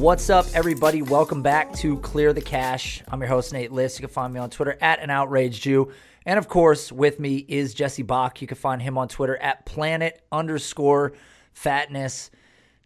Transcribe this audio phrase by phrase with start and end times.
[0.00, 1.02] What's up, everybody?
[1.02, 3.04] Welcome back to Clear the Cash.
[3.06, 3.96] I'm your host, Nate Liss.
[3.96, 5.92] You can find me on Twitter at an outraged Jew.
[6.26, 8.42] And of course, with me is Jesse Bak.
[8.42, 11.12] You can find him on Twitter at planet underscore
[11.52, 12.32] fatness.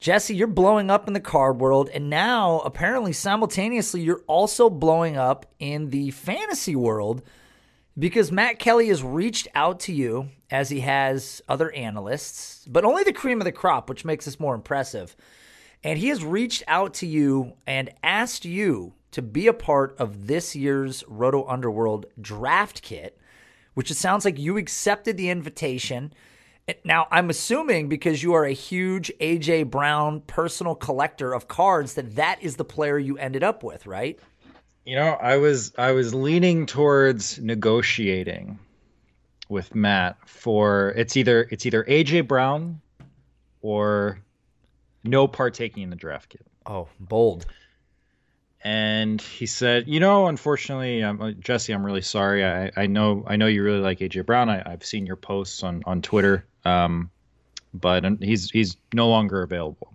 [0.00, 5.17] Jesse, you're blowing up in the card world, and now apparently simultaneously, you're also blowing
[5.17, 7.22] up in the fantasy world
[7.98, 13.03] because Matt Kelly has reached out to you as he has other analysts, but only
[13.03, 15.17] the cream of the crop, which makes this more impressive.
[15.82, 20.26] And he has reached out to you and asked you to be a part of
[20.26, 23.18] this year's Roto Underworld draft kit,
[23.75, 26.12] which it sounds like you accepted the invitation.
[26.85, 32.17] Now, I'm assuming because you are a huge AJ Brown personal collector of cards that
[32.17, 34.19] that is the player you ended up with, right?
[34.87, 38.59] You know, I was I was leaning towards negotiating
[39.48, 42.81] with Matt for it's either it's either AJ Brown
[43.61, 44.19] or
[45.03, 46.47] no partaking in the draft kit.
[46.65, 47.47] Oh, bold.
[48.65, 52.43] And he said, "You know, unfortunately, I'm, uh, Jesse, I'm really sorry.
[52.45, 54.48] I, I know I know you really like AJ Brown.
[54.48, 57.11] I, have seen your posts on on Twitter, um,
[57.75, 59.93] but he's he's no longer available.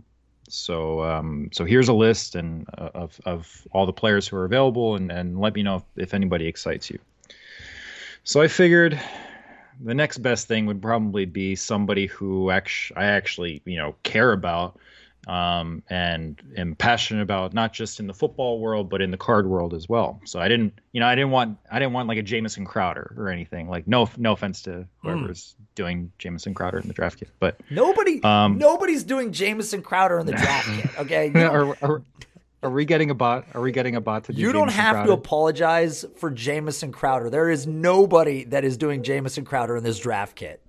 [0.50, 4.46] So um, so here's a list and uh, of of all the players who are
[4.46, 7.00] available, and and let me know if, if anybody excites you.
[8.24, 9.00] So I figured."
[9.82, 14.34] The next best thing would probably be somebody who actually I actually you know care
[14.34, 14.78] about,
[15.28, 19.48] um, and am passionate about not just in the football world but in the card
[19.48, 20.20] world as well.
[20.26, 23.14] So I didn't, you know, I didn't want I didn't want like a Jamison Crowder
[23.18, 23.70] or anything.
[23.70, 25.66] Like no no offense to whoever's mm.
[25.76, 30.26] doing Jamison Crowder in the draft kit, but nobody um, nobody's doing Jamison Crowder in
[30.26, 31.00] the draft kit.
[31.00, 32.02] Okay, are, are,
[32.64, 33.46] are, we getting a bot?
[33.54, 34.42] Are we getting a bot to do?
[34.42, 35.08] You don't have Crowder?
[35.08, 37.30] to apologize for Jamison Crowder.
[37.30, 40.64] There is nobody that is doing Jamison Crowder in this draft kit.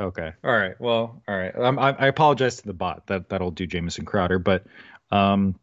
[0.00, 0.32] Okay.
[0.42, 0.80] All right.
[0.80, 1.54] Well, all right.
[1.54, 4.64] Um, I, I apologize to the bot that that'll do Jamison Crowder, but
[5.10, 5.54] um,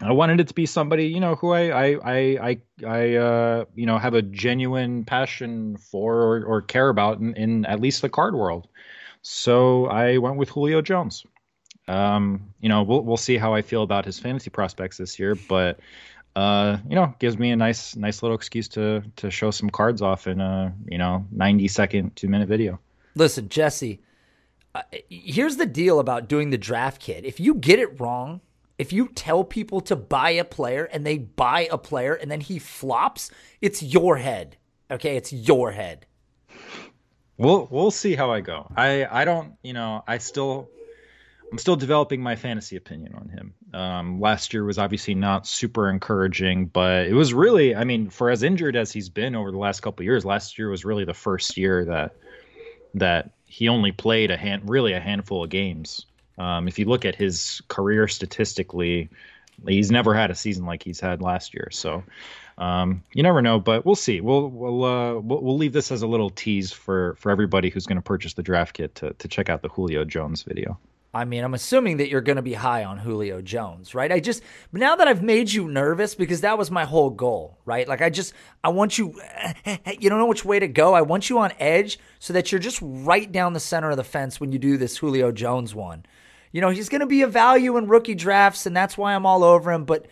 [0.00, 3.64] I wanted it to be somebody you know who I I I I, I uh,
[3.74, 8.00] you know have a genuine passion for or, or care about in, in at least
[8.00, 8.66] the card world.
[9.20, 11.24] So I went with Julio Jones.
[11.86, 15.34] Um, you know, we'll we'll see how I feel about his fantasy prospects this year,
[15.34, 15.80] but
[16.34, 20.00] uh, you know, gives me a nice nice little excuse to to show some cards
[20.00, 22.80] off in a you know 90 second two minute video.
[23.14, 24.00] Listen, Jesse,
[24.74, 27.24] uh, here's the deal about doing the draft kit.
[27.24, 28.40] If you get it wrong,
[28.78, 32.40] if you tell people to buy a player and they buy a player and then
[32.40, 33.30] he flops,
[33.60, 34.56] it's your head.
[34.90, 36.06] Okay, it's your head.
[37.38, 38.70] We'll we'll see how I go.
[38.76, 40.68] I I don't, you know, I still
[41.50, 43.54] I'm still developing my fantasy opinion on him.
[43.74, 48.30] Um, last year was obviously not super encouraging, but it was really, I mean, for
[48.30, 51.12] as injured as he's been over the last couple years, last year was really the
[51.12, 52.16] first year that
[52.94, 56.06] that he only played a hand, really a handful of games.
[56.38, 59.10] Um, if you look at his career statistically,
[59.66, 61.68] he's never had a season like he's had last year.
[61.70, 62.02] So
[62.58, 64.20] um, you never know, but we'll see.
[64.20, 67.86] We'll we'll, uh, we'll we'll leave this as a little tease for for everybody who's
[67.86, 70.78] going to purchase the draft kit to to check out the Julio Jones video.
[71.14, 74.10] I mean, I'm assuming that you're going to be high on Julio Jones, right?
[74.10, 74.42] I just
[74.72, 77.86] now that I've made you nervous because that was my whole goal, right?
[77.86, 78.32] Like I just
[78.64, 79.14] I want you
[80.00, 80.94] you don't know which way to go.
[80.94, 84.04] I want you on edge so that you're just right down the center of the
[84.04, 86.06] fence when you do this Julio Jones one.
[86.50, 89.26] You know, he's going to be a value in rookie drafts and that's why I'm
[89.26, 90.06] all over him, but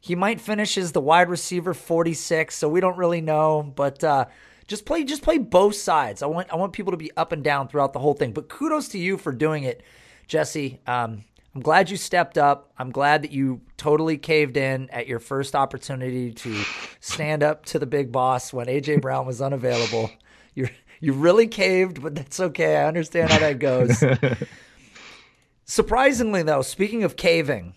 [0.00, 4.24] he might finish as the wide receiver 46, so we don't really know, but uh
[4.66, 6.22] just play just play both sides.
[6.22, 8.32] I want I want people to be up and down throughout the whole thing.
[8.32, 9.82] But kudos to you for doing it
[10.28, 11.24] Jesse, um,
[11.54, 12.70] I'm glad you stepped up.
[12.78, 16.62] I'm glad that you totally caved in at your first opportunity to
[17.00, 20.10] stand up to the big boss when AJ Brown was unavailable.
[20.54, 20.68] You
[21.00, 22.76] you really caved, but that's okay.
[22.76, 24.02] I understand how that goes.
[25.64, 27.74] Surprisingly, though, speaking of caving,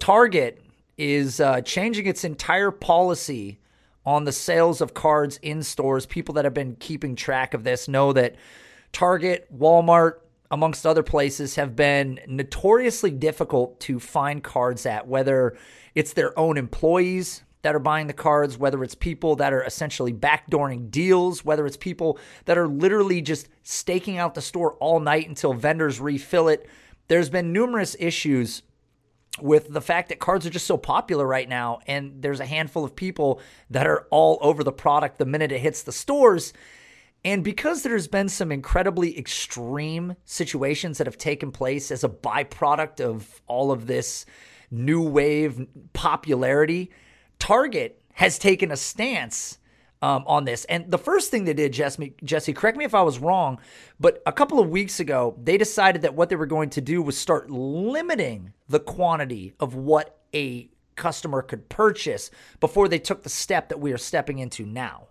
[0.00, 0.62] Target
[0.96, 3.58] is uh, changing its entire policy
[4.04, 6.06] on the sales of cards in stores.
[6.06, 8.36] People that have been keeping track of this know that
[8.92, 15.56] Target, Walmart, amongst other places, have been notoriously difficult to find cards at, whether
[15.94, 20.12] it's their own employees that are buying the cards, whether it's people that are essentially
[20.12, 25.28] backdooring deals, whether it's people that are literally just staking out the store all night
[25.28, 26.68] until vendors refill it.
[27.08, 28.62] There's been numerous issues
[29.40, 32.84] with the fact that cards are just so popular right now, and there's a handful
[32.84, 33.40] of people
[33.70, 36.52] that are all over the product the minute it hits the stores.
[37.24, 43.00] And because there's been some incredibly extreme situations that have taken place as a byproduct
[43.00, 44.24] of all of this
[44.70, 46.90] new wave popularity,
[47.38, 49.58] Target has taken a stance
[50.00, 50.64] um, on this.
[50.66, 53.58] And the first thing they did, Jesse, Jesse, correct me if I was wrong,
[53.98, 57.02] but a couple of weeks ago, they decided that what they were going to do
[57.02, 62.30] was start limiting the quantity of what a customer could purchase
[62.60, 65.08] before they took the step that we are stepping into now.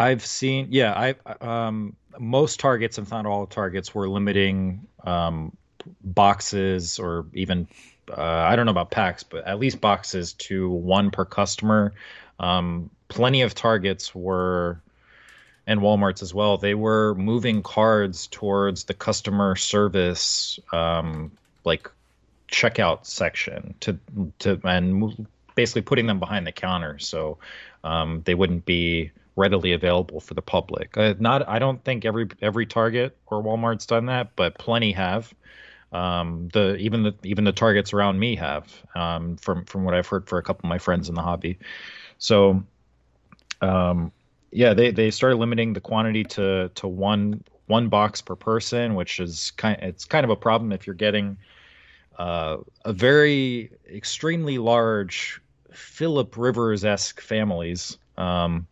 [0.00, 5.54] I've seen, yeah, I um, most targets, if not all targets, were limiting um,
[6.02, 7.68] boxes or even
[8.10, 11.92] uh, I don't know about packs, but at least boxes to one per customer.
[12.38, 14.80] Um, plenty of targets were,
[15.66, 16.56] and Walmart's as well.
[16.56, 21.30] They were moving cards towards the customer service, um,
[21.66, 21.90] like
[22.48, 23.98] checkout section to
[24.38, 27.38] to and basically putting them behind the counter so
[27.84, 30.96] um, they wouldn't be readily available for the public.
[30.96, 35.32] Uh, not, I don't think every every Target or Walmart's done that, but plenty have.
[35.92, 40.06] Um, the even the even the targets around me have um, from from what I've
[40.06, 41.58] heard for a couple of my friends in the hobby.
[42.18, 42.62] So,
[43.60, 44.12] um,
[44.52, 49.18] yeah, they they started limiting the quantity to to one one box per person, which
[49.18, 51.36] is kind it's kind of a problem if you're getting
[52.18, 55.40] uh, a very extremely large
[55.72, 57.98] Philip Rivers esque families.
[58.16, 58.66] Um,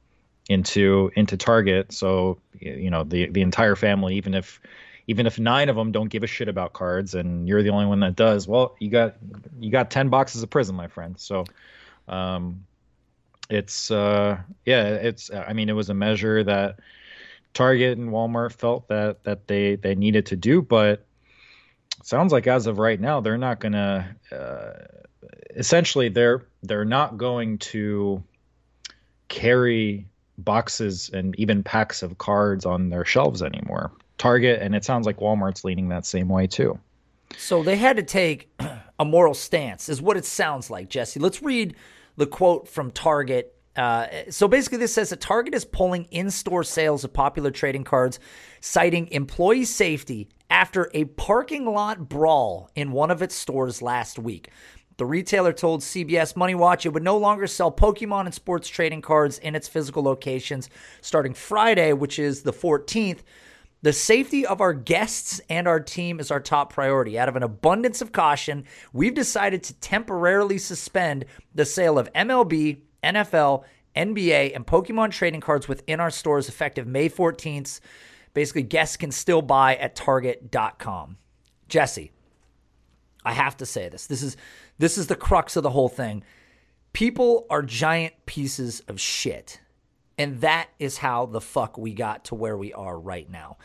[0.49, 1.93] into into Target.
[1.93, 4.61] So you know the the entire family, even if
[5.07, 7.87] even if nine of them don't give a shit about cards and you're the only
[7.87, 9.17] one that does, well, you got
[9.61, 11.19] you got ten boxes of Prizm, my friend.
[11.19, 11.45] So
[12.09, 12.65] um,
[13.51, 16.81] it's uh, yeah, it's I mean it was a measure that
[17.55, 21.05] Target and Walmart felt that that they they needed to do, but
[22.03, 24.73] sounds like as of right now they're not gonna uh,
[25.57, 28.23] essentially they're they're not going to
[29.29, 30.07] carry
[30.39, 33.93] boxes and even packs of cards on their shelves anymore.
[34.17, 36.79] Target and it sounds like Walmart's leaning that same way too.
[37.37, 38.51] So they had to take
[38.99, 41.21] a moral stance, is what it sounds like, Jesse.
[41.21, 41.77] Let's read
[42.17, 43.55] the quote from Target.
[43.77, 47.85] Uh, so basically, this says that Target is pulling in store sales of popular trading
[47.85, 48.19] cards,
[48.61, 54.51] citing employee safety after a parking lot brawl in one of its stores last week.
[54.99, 59.01] The retailer told CBS Money Watch it would no longer sell Pokemon and sports trading
[59.01, 60.69] cards in its physical locations
[61.03, 63.21] starting Friday, which is the 14th.
[63.81, 67.17] The safety of our guests and our team is our top priority.
[67.17, 72.81] Out of an abundance of caution, we've decided to temporarily suspend the sale of MLB,
[73.05, 73.63] NFL,
[73.95, 77.79] NBA, and Pokemon trading cards within our stores effective May 14th.
[78.35, 81.19] Basically, guests can still buy at target.com.
[81.69, 82.11] Jesse,
[83.25, 84.07] I have to say this.
[84.07, 84.37] This is
[84.79, 86.23] this is the crux of the whole thing.
[86.93, 89.61] People are giant pieces of shit.
[90.17, 93.57] And that is how the fuck we got to where we are right now.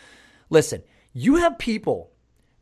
[0.52, 2.12] Listen, you have people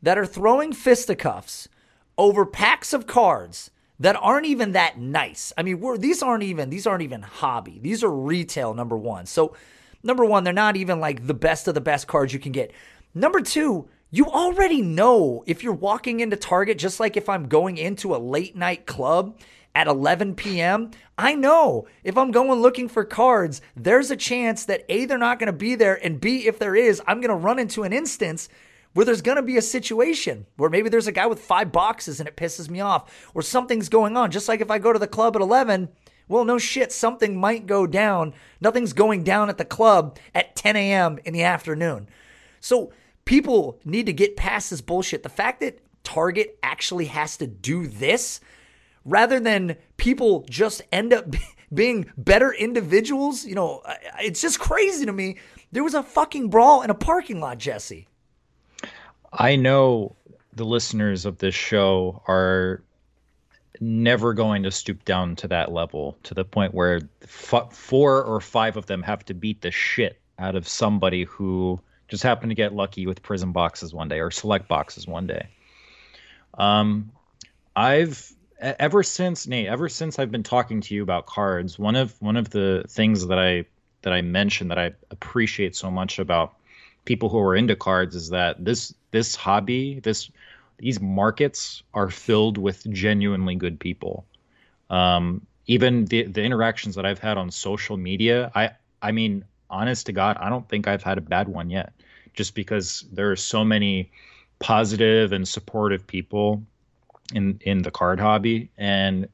[0.02, 1.68] that are throwing fisticuffs
[2.16, 5.52] over packs of cards that aren't even that nice.
[5.56, 7.78] I mean, these aren't even these aren't even hobby.
[7.80, 9.26] These are retail number 1.
[9.26, 9.54] So,
[10.02, 12.72] number 1, they're not even like the best of the best cards you can get.
[13.14, 17.78] Number 2, you already know if you're walking into Target, just like if I'm going
[17.78, 19.38] into a late night club
[19.74, 24.84] at 11 p.m., I know if I'm going looking for cards, there's a chance that
[24.90, 27.34] A, they're not going to be there, and B, if there is, I'm going to
[27.34, 28.50] run into an instance
[28.92, 32.20] where there's going to be a situation where maybe there's a guy with five boxes
[32.20, 34.30] and it pisses me off, or something's going on.
[34.30, 35.88] Just like if I go to the club at 11,
[36.28, 38.34] well, no shit, something might go down.
[38.60, 41.18] Nothing's going down at the club at 10 a.m.
[41.24, 42.08] in the afternoon.
[42.60, 42.92] So,
[43.24, 45.22] people need to get past this bullshit.
[45.22, 48.40] The fact that Target actually has to do this
[49.04, 51.26] rather than people just end up
[51.74, 53.82] being better individuals, you know,
[54.20, 55.38] it's just crazy to me.
[55.70, 58.08] There was a fucking brawl in a parking lot, Jesse.
[59.32, 60.14] I know
[60.52, 62.82] the listeners of this show are
[63.80, 68.40] never going to stoop down to that level to the point where f- four or
[68.40, 71.80] five of them have to beat the shit out of somebody who
[72.12, 75.48] just happened to get lucky with Prizm boxes one day or select boxes one day.
[76.58, 77.10] Um,
[77.74, 82.14] I've ever since Nate, ever since I've been talking to you about cards, one of
[82.20, 83.64] one of the things that I
[84.02, 86.52] that I mentioned that I appreciate so much about
[87.06, 90.30] people who are into cards is that this this hobby, this
[90.76, 94.26] these markets are filled with genuinely good people.
[94.90, 100.04] Um, even the the interactions that I've had on social media, I I mean, honest
[100.06, 101.94] to God, I don't think I've had a bad one yet
[102.34, 104.10] just because there are so many
[104.58, 106.62] positive and supportive people
[107.34, 109.28] in in the card hobby and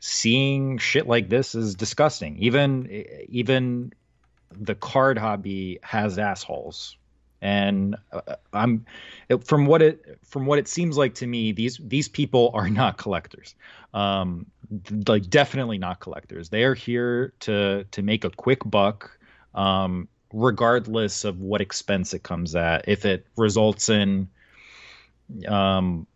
[0.00, 2.36] seeing shit like this is disgusting.
[2.38, 3.92] Even even
[4.50, 6.96] the card hobby has assholes.
[7.40, 8.86] And uh, I'm
[9.44, 12.98] from what it from what it seems like to me these these people are not
[12.98, 13.54] collectors.
[13.92, 14.46] Um
[15.06, 16.48] like definitely not collectors.
[16.48, 19.18] They are here to to make a quick buck
[19.54, 24.28] um regardless of what expense it comes at if it results in
[25.48, 26.06] um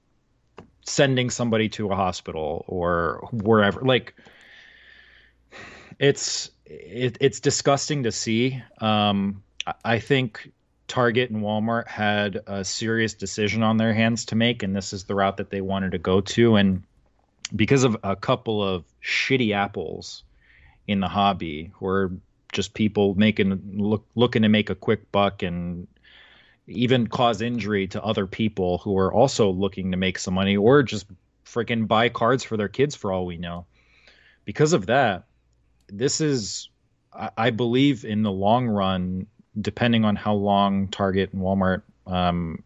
[0.85, 4.15] sending somebody to a hospital or wherever like
[5.99, 9.43] it's it, it's disgusting to see um
[9.85, 10.51] I think
[10.87, 15.05] Target and Walmart had a serious decision on their hands to make, and this is
[15.05, 16.57] the route that they wanted to go to.
[16.57, 16.83] And
[17.55, 20.25] because of a couple of shitty apples
[20.87, 22.13] in the hobby, who are
[22.53, 25.87] just people making look looking to make a quick buck and
[26.67, 30.83] even cause injury to other people who are also looking to make some money or
[30.83, 31.07] just
[31.45, 33.65] freaking buy cards for their kids for all we know.
[34.45, 35.25] Because of that,
[35.89, 36.69] this is
[37.37, 39.27] I believe in the long run
[39.61, 42.63] depending on how long Target and Walmart um,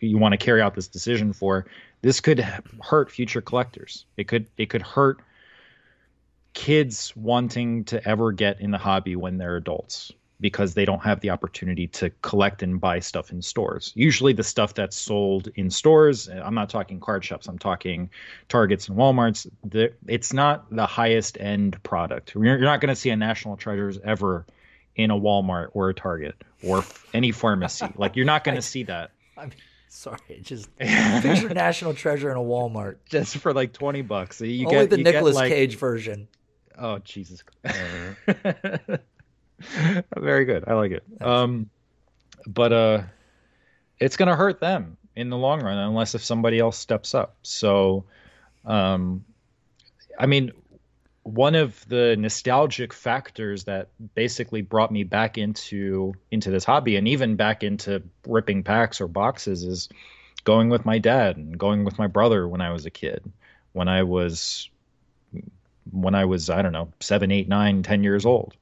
[0.00, 1.66] you want to carry out this decision for,
[2.00, 2.40] this could
[2.82, 4.04] hurt future collectors.
[4.16, 5.18] It could it could hurt
[6.58, 11.20] kids wanting to ever get in the hobby when they're adults because they don't have
[11.20, 13.92] the opportunity to collect and buy stuff in stores.
[13.94, 18.10] Usually the stuff that's sold in stores, I'm not talking card shops, I'm talking
[18.48, 22.34] Targets and Walmarts, the, it's not the highest end product.
[22.34, 24.44] You're, you're not going to see a National Treasures ever
[24.96, 26.84] in a Walmart or a Target or
[27.14, 27.86] any pharmacy.
[27.96, 29.12] like you're not going to see that.
[29.36, 29.52] I'm
[29.86, 34.40] sorry, just picture National Treasure in a Walmart just for like twenty bucks.
[34.40, 36.26] You Only get the Nicolas like, Cage version.
[36.78, 37.42] Oh Jesus!
[40.16, 40.64] Very good.
[40.66, 41.02] I like it.
[41.20, 41.70] Um,
[42.46, 43.02] but uh,
[43.98, 47.36] it's gonna hurt them in the long run unless if somebody else steps up.
[47.42, 48.04] So,
[48.64, 49.24] um,
[50.16, 50.52] I mean,
[51.24, 57.08] one of the nostalgic factors that basically brought me back into into this hobby and
[57.08, 59.88] even back into ripping packs or boxes is
[60.44, 63.30] going with my dad and going with my brother when I was a kid.
[63.72, 64.70] When I was
[65.92, 68.54] when I was I don't know seven, eight, nine, ten years old.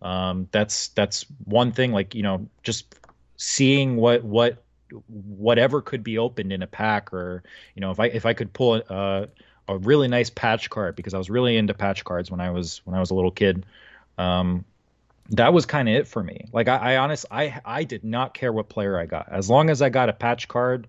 [0.00, 1.92] Um, that's that's one thing.
[1.92, 2.94] Like you know, just
[3.36, 4.62] seeing what what
[5.08, 7.42] whatever could be opened in a pack, or
[7.74, 9.28] you know, if I if I could pull a,
[9.68, 12.80] a really nice patch card because I was really into patch cards when I was
[12.84, 13.64] when I was a little kid.
[14.18, 14.64] Um,
[15.30, 16.46] that was kind of it for me.
[16.52, 19.70] Like I, I honest, I I did not care what player I got as long
[19.70, 20.88] as I got a patch card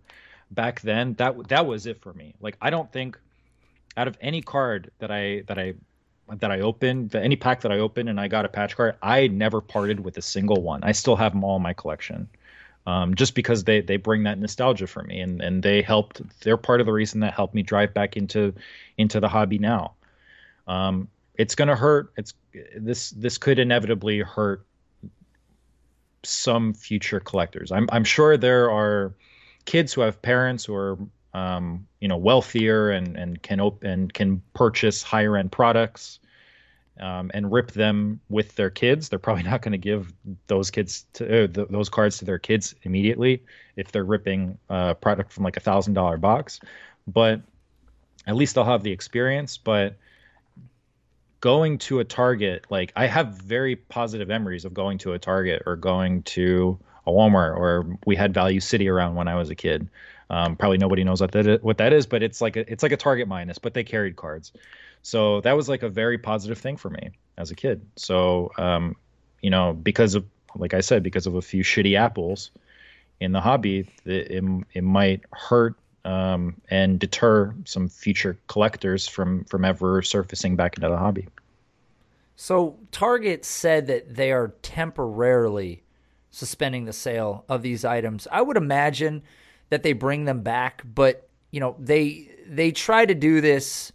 [0.51, 1.13] back then.
[1.15, 2.33] That that was it for me.
[2.41, 3.17] Like I don't think
[3.95, 5.73] out of any card that I that I
[6.39, 9.27] that I opened, any pack that I opened and I got a patch card, I
[9.27, 10.83] never parted with a single one.
[10.83, 12.29] I still have them all in my collection
[12.85, 16.57] um, just because they they bring that nostalgia for me and and they helped they're
[16.57, 18.53] part of the reason that helped me drive back into
[18.97, 19.93] into the hobby now.
[20.67, 22.11] Um, it's going to hurt.
[22.17, 22.33] It's
[22.75, 24.65] this this could inevitably hurt
[26.23, 27.71] some future collectors.
[27.71, 29.13] I'm i'm sure there are
[29.65, 30.97] kids who have parents are
[31.33, 36.19] um, you know wealthier and and can open can purchase higher end products
[36.99, 39.09] um, and rip them with their kids.
[39.09, 40.13] They're probably not going to give
[40.47, 43.43] those kids to uh, th- those cards to their kids immediately
[43.75, 46.59] if they're ripping a product from like a thousand dollar box.
[47.07, 47.41] But
[48.27, 49.57] at least they'll have the experience.
[49.57, 49.97] But
[51.41, 55.63] going to a Target, like I have very positive memories of going to a Target
[55.65, 59.55] or going to a Walmart or we had Value City around when I was a
[59.55, 59.89] kid.
[60.29, 62.83] Um, probably nobody knows what that is, what that is, but it's like a, it's
[62.83, 64.51] like a Target minus, but they carried cards.
[65.01, 67.85] So that was like a very positive thing for me as a kid.
[67.95, 68.95] So, um,
[69.41, 70.25] you know, because of,
[70.55, 72.51] like I said, because of a few shitty apples
[73.19, 75.75] in the hobby, it, it, it might hurt
[76.05, 81.27] um, and deter some future collectors from from ever surfacing back into the hobby.
[82.35, 85.83] So Target said that they are temporarily
[86.31, 88.27] suspending the sale of these items.
[88.31, 89.21] I would imagine
[89.73, 93.91] that they bring them back, but you know they they try to do this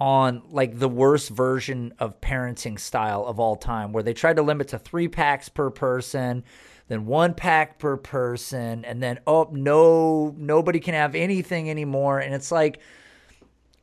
[0.00, 4.42] on like the worst version of parenting style of all time, where they tried to
[4.42, 6.42] limit to three packs per person,
[6.88, 12.18] then one pack per person, and then oh no, nobody can have anything anymore.
[12.18, 12.80] And it's like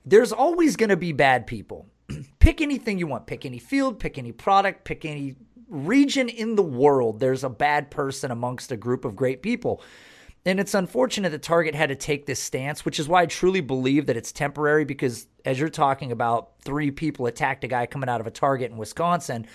[0.06, 1.88] there's always going to be bad people.
[2.40, 3.28] pick anything you want.
[3.28, 3.98] Pick any field.
[3.98, 4.84] Pick any product.
[4.84, 5.38] Pick any
[5.70, 7.22] region in the world.
[7.22, 9.82] There's a bad person amongst a group of great people.
[10.46, 13.62] And it's unfortunate that Target had to take this stance, which is why I truly
[13.62, 18.10] believe that it's temporary because as you're talking about, three people attacked a guy coming
[18.10, 19.48] out of a Target in Wisconsin.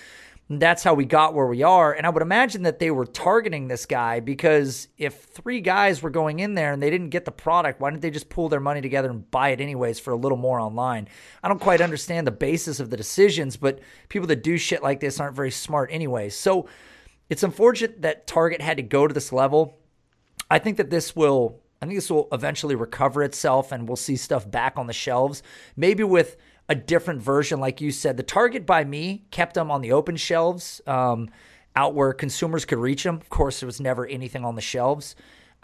[0.51, 1.95] That's how we got where we are.
[1.95, 6.11] And I would imagine that they were targeting this guy because if three guys were
[6.11, 8.61] going in there and they didn't get the product, why didn't they just pull their
[8.61, 11.09] money together and buy it anyways for a little more online?
[11.43, 15.01] I don't quite understand the basis of the decisions, but people that do shit like
[15.01, 16.37] this aren't very smart anyways.
[16.37, 16.69] So,
[17.31, 19.79] it's unfortunate that Target had to go to this level.
[20.51, 24.17] I think that this will I think this will eventually recover itself and we'll see
[24.17, 25.43] stuff back on the shelves.
[25.77, 26.37] Maybe with
[26.69, 28.17] a different version, like you said.
[28.17, 31.29] The Target by me kept them on the open shelves, um,
[31.77, 33.17] out where consumers could reach them.
[33.17, 35.15] Of course, there was never anything on the shelves.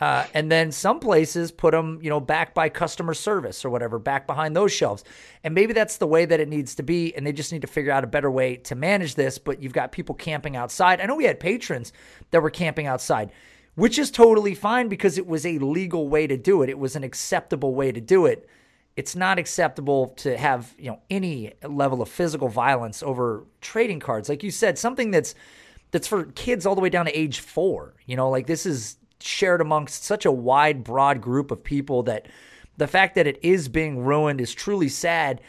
[0.00, 3.98] Uh, and then some places put them, you know, back by customer service or whatever,
[3.98, 5.04] back behind those shelves.
[5.44, 7.14] And maybe that's the way that it needs to be.
[7.14, 9.38] And they just need to figure out a better way to manage this.
[9.38, 11.00] But you've got people camping outside.
[11.00, 11.92] I know we had patrons
[12.30, 13.30] that were camping outside,
[13.80, 16.68] which is totally fine because it was a legal way to do it.
[16.68, 18.46] It was an acceptable way to do it.
[18.94, 24.28] It's not acceptable to have, you know, any level of physical violence over trading cards.
[24.28, 25.34] Like you said, something that's
[25.92, 27.94] that's for kids all the way down to age four.
[28.04, 32.26] You know, like this is shared amongst such a wide, broad group of people that
[32.76, 35.40] the fact that it is being ruined is truly sad.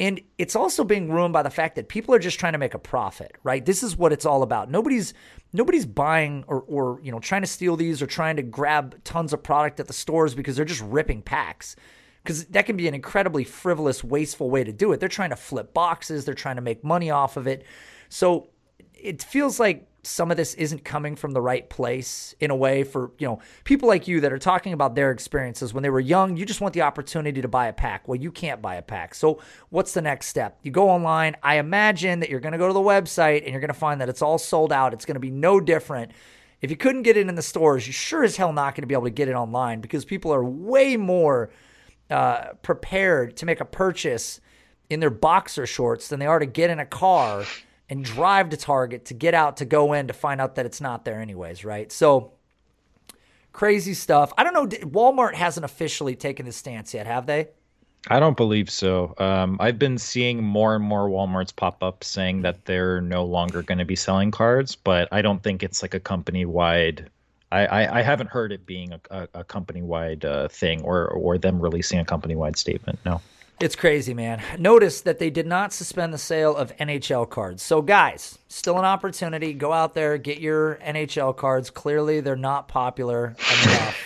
[0.00, 2.72] And it's also being ruined by the fact that people are just trying to make
[2.72, 3.64] a profit, right?
[3.66, 4.70] This is what it's all about.
[4.70, 5.12] Nobody's
[5.52, 9.32] nobody's buying or, or you know trying to steal these or trying to grab tons
[9.32, 11.76] of product at the stores because they're just ripping packs.
[12.22, 15.00] Because that can be an incredibly frivolous, wasteful way to do it.
[15.00, 17.64] They're trying to flip boxes, they're trying to make money off of it.
[18.08, 18.48] So
[18.92, 22.82] it feels like some of this isn't coming from the right place in a way
[22.82, 25.74] for you know people like you that are talking about their experiences.
[25.74, 28.08] When they were young you just want the opportunity to buy a pack.
[28.08, 29.14] Well you can't buy a pack.
[29.14, 30.58] So what's the next step?
[30.62, 31.36] You go online.
[31.42, 34.00] I imagine that you're going to go to the website and you're going to find
[34.00, 34.92] that it's all sold out.
[34.92, 36.12] It's going to be no different.
[36.60, 38.86] If you couldn't get it in the stores you sure as hell not going to
[38.88, 41.50] be able to get it online because people are way more
[42.10, 44.40] uh, prepared to make a purchase
[44.88, 47.44] in their boxer shorts than they are to get in a car
[47.90, 50.80] and drive to Target to get out to go in to find out that it's
[50.80, 51.90] not there anyways, right?
[51.90, 52.32] So
[53.52, 54.32] crazy stuff.
[54.36, 54.66] I don't know.
[54.86, 57.48] Walmart hasn't officially taken the stance yet, have they?
[58.06, 59.14] I don't believe so.
[59.18, 63.62] Um, I've been seeing more and more WalMarts pop up saying that they're no longer
[63.62, 67.10] going to be selling cards, but I don't think it's like a company wide.
[67.50, 71.08] I, I, I, haven't heard it being a, a, a company wide uh, thing or
[71.08, 72.98] or them releasing a company wide statement.
[73.04, 73.20] No.
[73.60, 74.40] It's crazy, man.
[74.58, 77.60] Notice that they did not suspend the sale of NHL cards.
[77.60, 79.52] So, guys, still an opportunity.
[79.52, 81.68] Go out there, get your NHL cards.
[81.68, 83.96] Clearly, they're not popular enough.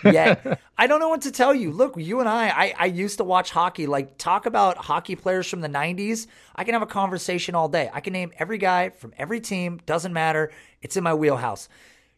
[0.04, 0.60] yet.
[0.76, 1.72] I don't know what to tell you.
[1.72, 3.86] Look, you and I, I, I used to watch hockey.
[3.86, 6.26] Like, talk about hockey players from the 90s.
[6.54, 7.90] I can have a conversation all day.
[7.92, 9.80] I can name every guy from every team.
[9.86, 10.52] Doesn't matter.
[10.82, 11.68] It's in my wheelhouse.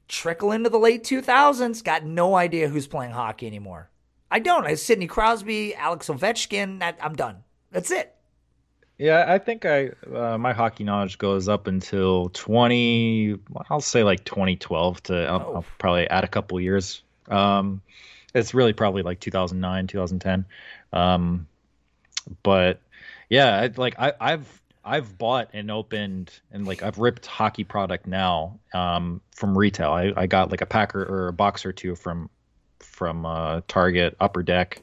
[0.08, 1.84] Trickle into the late 2000s.
[1.84, 3.90] Got no idea who's playing hockey anymore.
[4.30, 4.66] I don't.
[4.66, 6.80] I Sidney Crosby, Alex Ovechkin.
[6.80, 7.36] That, I'm done.
[7.72, 8.14] That's it.
[8.98, 13.38] Yeah, I think I uh, my hockey knowledge goes up until 20.
[13.70, 15.54] I'll say like 2012 to I'll, oh.
[15.54, 17.02] I'll probably add a couple years.
[17.28, 17.80] Um,
[18.34, 20.44] it's really probably like 2009, 2010.
[20.92, 21.46] Um,
[22.42, 22.80] but
[23.30, 28.06] yeah, I, like I, I've I've bought and opened and like I've ripped hockey product
[28.06, 29.92] now um, from retail.
[29.92, 32.28] I, I got like a packer or a box or two from
[32.80, 34.82] from uh, Target Upper Deck,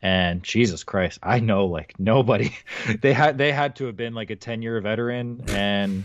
[0.00, 2.54] and Jesus Christ, I know like nobody.
[3.00, 6.04] they had they had to have been like a ten year veteran, and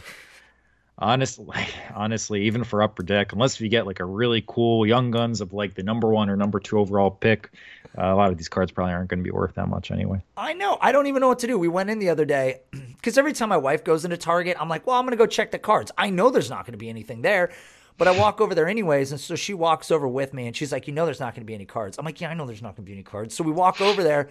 [0.97, 1.47] honestly,
[1.95, 5.53] honestly, even for Upper Deck, unless you get like a really cool young guns of
[5.53, 7.51] like the number one or number two overall pick,
[7.97, 10.21] uh, a lot of these cards probably aren't going to be worth that much anyway.
[10.35, 10.77] I know.
[10.81, 11.57] I don't even know what to do.
[11.59, 14.69] We went in the other day because every time my wife goes into Target, I'm
[14.69, 15.91] like, well, I'm going to go check the cards.
[15.97, 17.51] I know there's not going to be anything there.
[17.97, 20.71] But I walk over there anyways, and so she walks over with me, and she's
[20.71, 22.45] like, "You know, there's not going to be any cards." I'm like, "Yeah, I know
[22.45, 24.29] there's not going to be any cards." So we walk over there,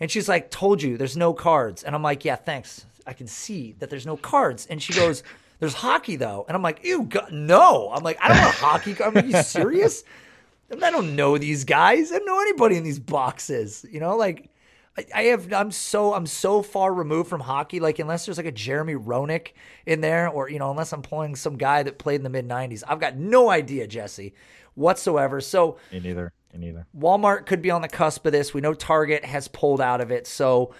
[0.00, 2.86] and she's like, "Told you, there's no cards." And I'm like, "Yeah, thanks.
[3.06, 5.22] I can see that there's no cards." And she goes,
[5.60, 8.94] "There's hockey though," and I'm like, "Ew, God, no!" I'm like, "I don't want hockey.
[8.94, 10.04] Like, Are you serious?"
[10.82, 12.12] I don't know these guys.
[12.12, 13.84] I don't know anybody in these boxes.
[13.90, 14.50] You know, like
[15.14, 17.80] I have I'm so I'm so far removed from hockey.
[17.80, 19.48] Like unless there's like a Jeremy Roenick
[19.86, 22.48] in there, or you know, unless I'm pulling some guy that played in the mid
[22.48, 24.34] '90s, I've got no idea, Jesse,
[24.74, 25.40] whatsoever.
[25.40, 26.32] So me neither.
[26.52, 26.86] Me neither.
[26.98, 28.52] Walmart could be on the cusp of this.
[28.52, 30.26] We know Target has pulled out of it.
[30.26, 30.74] So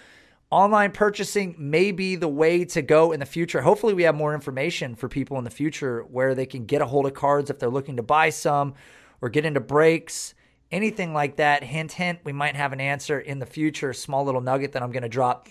[0.49, 3.61] online purchasing may be the way to go in the future.
[3.61, 6.85] Hopefully, we have more information for people in the future where they can get a
[6.85, 8.73] hold of cards if they're looking to buy some
[9.21, 10.33] or get into breaks
[10.71, 13.93] anything like that, hint, hint, we might have an answer in the future.
[13.93, 15.47] Small little nugget that I'm going to drop.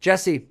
[0.00, 0.48] Jesse,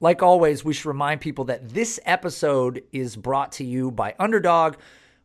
[0.00, 4.76] like always, we should remind people that this episode is brought to you by Underdog.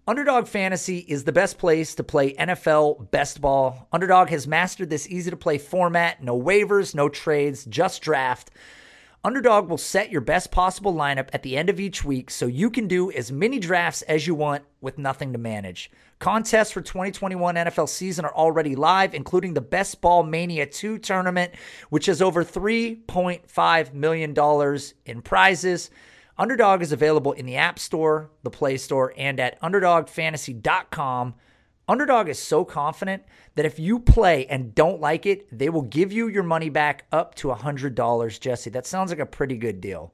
[0.08, 3.88] Underdog Fantasy is the best place to play NFL best ball.
[3.92, 8.52] Underdog has mastered this easy to play format no waivers, no trades, just draft.
[9.22, 12.70] Underdog will set your best possible lineup at the end of each week so you
[12.70, 15.92] can do as many drafts as you want with nothing to manage.
[16.20, 21.54] Contests for 2021 NFL season are already live, including the Best Ball Mania 2 tournament,
[21.90, 25.90] which has over $3.5 million in prizes.
[26.38, 31.36] Underdog is available in the App Store, the Play Store, and at UnderdogFantasy.com.
[31.90, 33.24] Underdog is so confident
[33.56, 37.06] that if you play and don't like it, they will give you your money back
[37.12, 38.70] up to $100, Jesse.
[38.70, 40.14] That sounds like a pretty good deal.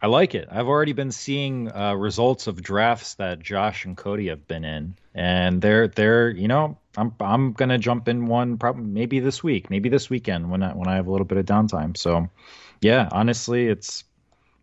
[0.00, 0.46] I like it.
[0.52, 4.94] I've already been seeing uh, results of drafts that Josh and Cody have been in,
[5.14, 9.68] and they're they're you know I'm I'm gonna jump in one probably maybe this week,
[9.68, 11.98] maybe this weekend when I, when I have a little bit of downtime.
[11.98, 12.30] So,
[12.80, 14.04] yeah, honestly, it's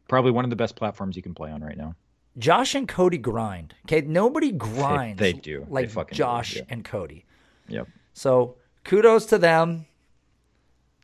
[0.07, 1.93] probably one of the best platforms you can play on right now.
[2.37, 3.73] Josh and Cody grind.
[3.85, 5.19] Okay, nobody grinds.
[5.19, 6.65] They, they do like they Josh do, yeah.
[6.69, 7.25] and Cody.
[7.67, 7.87] Yep.
[8.13, 9.85] So kudos to them.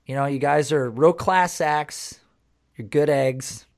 [0.05, 2.19] You know, you guys are real class acts.
[2.77, 3.65] You're good eggs.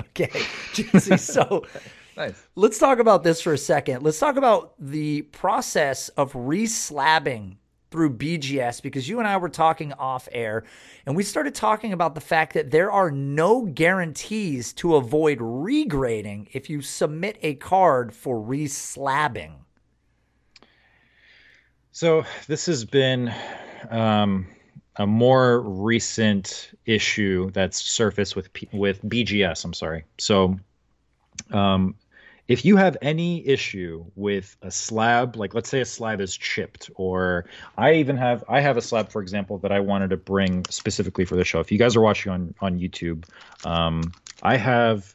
[0.00, 0.30] Okay,
[0.72, 1.18] Jesse.
[1.18, 1.66] So
[2.16, 2.42] nice.
[2.56, 4.02] let's talk about this for a second.
[4.02, 7.56] Let's talk about the process of reslabbing
[7.92, 10.64] through BGS because you and I were talking off air
[11.06, 16.48] and we started talking about the fact that there are no guarantees to avoid regrading
[16.52, 19.52] if you submit a card for reslabbing.
[21.92, 23.32] So this has been
[23.90, 24.46] um,
[24.96, 29.64] a more recent issue that's surfaced with P- with BGS.
[29.64, 30.04] I'm sorry.
[30.18, 30.58] So
[31.50, 31.94] um,
[32.52, 36.90] if you have any issue with a slab, like let's say a slab is chipped,
[36.96, 37.46] or
[37.78, 41.24] I even have I have a slab, for example, that I wanted to bring specifically
[41.24, 41.60] for the show.
[41.60, 43.24] If you guys are watching on on YouTube,
[43.64, 44.12] um,
[44.42, 45.14] I have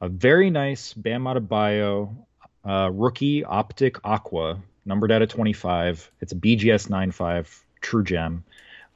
[0.00, 2.16] a very nice Bam Adebayo
[2.64, 6.10] uh, rookie optic aqua, numbered out of 25.
[6.22, 8.44] It's a BGS 95 True Gem.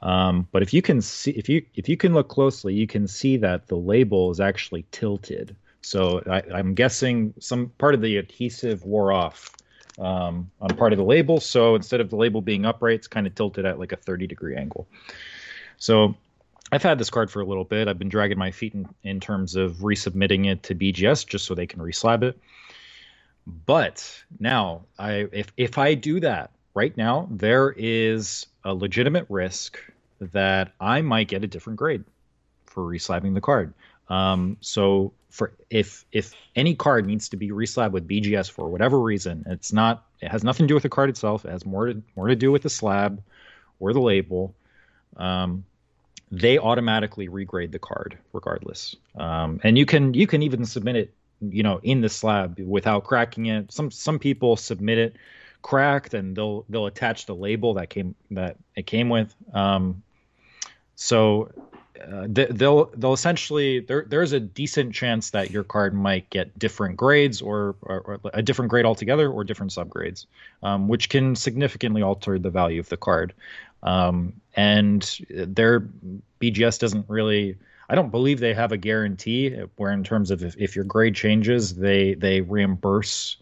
[0.01, 3.07] Um, but if you can see, if you if you can look closely, you can
[3.07, 5.55] see that the label is actually tilted.
[5.81, 9.55] So I, am guessing some part of the adhesive wore off
[9.99, 11.39] um, on part of the label.
[11.39, 14.27] So instead of the label being upright, it's kind of tilted at like a 30
[14.27, 14.87] degree angle.
[15.77, 16.15] So
[16.71, 17.87] I've had this card for a little bit.
[17.87, 21.55] I've been dragging my feet in, in terms of resubmitting it to BGS just so
[21.55, 22.39] they can reslab it.
[23.65, 29.79] But now, I if if I do that right now, there is a legitimate risk
[30.19, 32.03] that I might get a different grade
[32.67, 33.73] for reslabbing the card.
[34.11, 38.99] Um, so for if if any card needs to be reslabbed with BGS for whatever
[38.99, 41.45] reason, it's not it has nothing to do with the card itself.
[41.45, 43.23] It has more to more to do with the slab
[43.79, 44.53] or the label.
[45.15, 45.63] Um,
[46.29, 48.97] they automatically regrade the card regardless.
[49.15, 53.05] Um, and you can you can even submit it, you know, in the slab without
[53.05, 53.71] cracking it.
[53.71, 55.15] Some some people submit it
[55.61, 59.33] cracked and they'll they'll attach the label that came that it came with.
[59.53, 60.03] Um,
[60.95, 61.49] so
[62.01, 66.97] uh, they'll they'll essentially there there's a decent chance that your card might get different
[66.97, 70.25] grades or, or, or a different grade altogether or different subgrades,
[70.63, 73.33] um, which can significantly alter the value of the card.
[73.83, 75.81] Um, and their
[76.39, 77.57] BGS doesn't really.
[77.89, 81.15] I don't believe they have a guarantee where, in terms of if, if your grade
[81.15, 83.37] changes, they they reimburse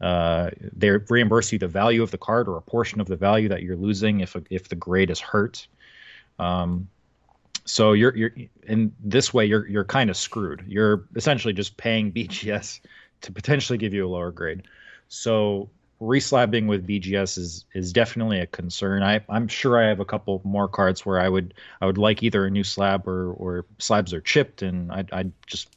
[0.00, 3.48] uh, they reimburse you the value of the card or a portion of the value
[3.48, 5.66] that you're losing if if the grade is hurt.
[6.38, 6.88] Um,
[7.70, 8.32] so you're you're
[8.64, 10.64] in this way you're you're kind of screwed.
[10.66, 12.80] You're essentially just paying BGS
[13.20, 14.62] to potentially give you a lower grade.
[15.08, 19.04] So reslabbing with BGS is is definitely a concern.
[19.04, 22.24] I I'm sure I have a couple more cards where I would I would like
[22.24, 25.68] either a new slab or or slabs are chipped and I I just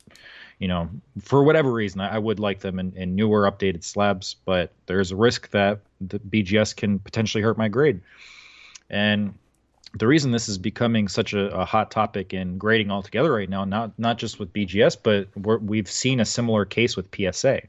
[0.57, 0.89] you know
[1.21, 5.11] for whatever reason I, I would like them in, in newer updated slabs, but there's
[5.11, 8.01] a risk that the BGS can potentially hurt my grade.
[8.89, 9.35] And
[9.93, 13.63] the reason this is becoming such a, a, hot topic in grading altogether right now,
[13.63, 15.27] not not just with BGS, but
[15.61, 17.61] we have seen a similar case with PSA.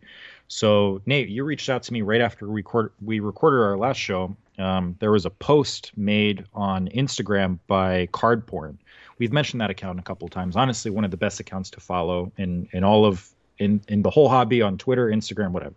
[0.48, 3.98] So Nate, you reached out to me right after we, record, we recorded our last
[3.98, 4.34] show.
[4.58, 8.78] Um, there was a post made on Instagram by Card Porn.
[9.18, 10.56] We've mentioned that account a couple of times.
[10.56, 14.10] Honestly, one of the best accounts to follow in in all of in in the
[14.10, 15.76] whole hobby on Twitter, Instagram, whatever.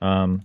[0.00, 0.42] Um,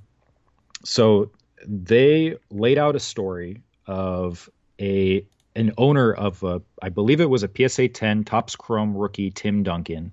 [0.84, 1.32] so
[1.66, 4.50] they laid out a story of
[4.80, 9.32] a an owner of a, I believe it was a PSA 10 Topps Chrome rookie
[9.32, 10.12] Tim Duncan,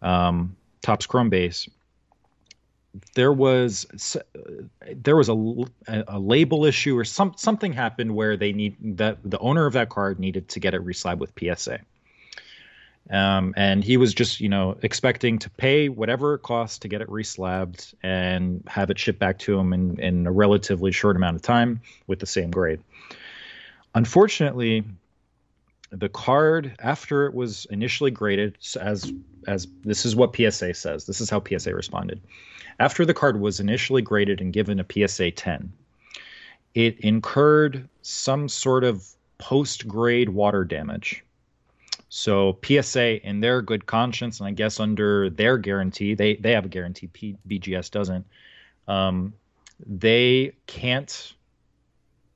[0.00, 1.68] um, Topps Chrome base.
[3.14, 3.86] There was
[4.92, 5.64] there was a,
[6.06, 9.88] a label issue or some something happened where they need that the owner of that
[9.88, 11.80] card needed to get it reslabbed with PSA.
[13.10, 17.02] Um, and he was just, you know, expecting to pay whatever it costs to get
[17.02, 21.36] it reslabbed and have it shipped back to him in, in a relatively short amount
[21.36, 22.80] of time with the same grade.
[23.94, 24.84] Unfortunately,
[25.90, 29.12] the card after it was initially graded as
[29.46, 31.06] as this is what PSA says.
[31.06, 32.20] This is how PSA responded.
[32.80, 35.72] After the card was initially graded and given a PSA 10,
[36.74, 39.06] it incurred some sort of
[39.38, 41.22] post grade water damage.
[42.08, 46.64] So PSA, in their good conscience, and I guess under their guarantee, they they have
[46.64, 47.08] a guarantee.
[47.08, 48.26] P, BGS doesn't.
[48.88, 49.34] Um,
[49.84, 51.34] they can't.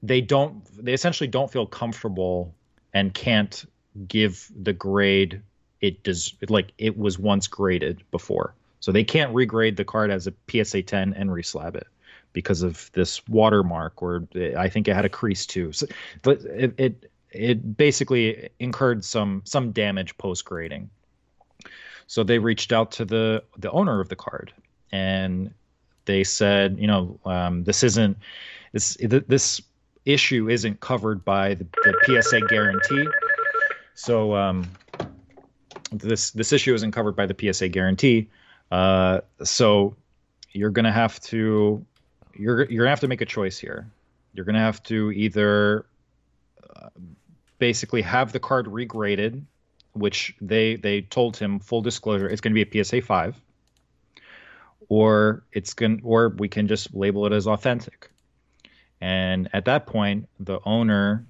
[0.03, 0.63] They don't.
[0.85, 2.55] They essentially don't feel comfortable
[2.95, 3.65] and can't
[4.07, 5.43] give the grade
[5.81, 8.55] it does like it was once graded before.
[8.81, 11.87] So they can't regrade the card as a PSA 10 and reslab it
[12.33, 15.73] because of this watermark, or I think it had a crease too.
[15.73, 15.87] So
[16.25, 20.91] it, it it basically incurred some some damage post grading.
[22.07, 24.53] So they reached out to the the owner of the card,
[24.93, 25.53] and
[26.05, 28.17] they said, you know, um, this isn't
[28.73, 29.61] this this
[30.09, 33.07] issue isn't covered by the, the PSA guarantee.
[33.95, 34.67] So um,
[35.93, 38.31] this this issue isn't covered by the PSA guarantee.
[38.71, 39.95] Uh, so
[40.53, 41.85] you're gonna have to
[42.35, 43.91] you're you're gonna have to make a choice here.
[44.33, 45.87] You're gonna have to either
[46.75, 46.89] uh,
[47.59, 49.43] basically have the card regraded,
[49.93, 53.39] which they they told him full disclosure it's to be a PSA five,
[54.89, 58.11] or it's going or we can just label it as authentic.
[59.01, 61.25] And at that point, the owner